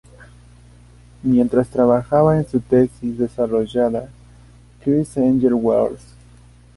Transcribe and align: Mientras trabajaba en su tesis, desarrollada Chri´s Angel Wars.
Mientras 1.21 1.69
trabajaba 1.69 2.35
en 2.35 2.49
su 2.49 2.59
tesis, 2.59 3.19
desarrollada 3.19 4.09
Chri´s 4.83 5.15
Angel 5.17 5.53
Wars. 5.53 6.01